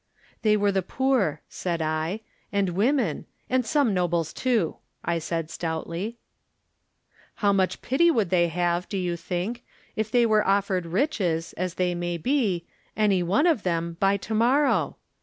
"They 0.41 0.57
were 0.57 0.71
the 0.71 0.81
poor," 0.81 1.41
said 1.47 1.79
I, 1.79 2.21
"and 2.51 2.69
women— 2.69 3.27
and 3.51 3.63
some 3.63 3.93
nobles, 3.93 4.33
too," 4.33 4.77
I 5.05 5.17
added, 5.17 5.51
stoutly. 5.51 6.17
Digitized 6.17 6.17
by 6.39 6.97
Google 6.97 7.05
THE 7.05 7.07
NINTH 7.07 7.13
MAN 7.13 7.33
"How 7.49 7.53
much 7.53 7.81
pity 7.83 8.09
would 8.11 8.29
they 8.31 8.47
have, 8.47 8.89
do 8.89 8.97
you 8.97 9.15
think, 9.15 9.63
if 9.95 10.09
they 10.09 10.25
were 10.25 10.47
offered 10.47 10.87
riches, 10.87 11.53
as 11.53 11.75
they 11.75 11.93
may 11.93 12.17
be, 12.17 12.65
any 12.97 13.21
one 13.21 13.45
of 13.45 13.61
them, 13.61 13.97
by 13.99 14.17
to 14.17 14.33
mor 14.33 14.63
row? 14.63 14.95